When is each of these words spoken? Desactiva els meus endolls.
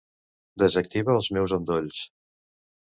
Desactiva 0.63 1.15
els 1.19 1.31
meus 1.39 1.57
endolls. 1.61 2.05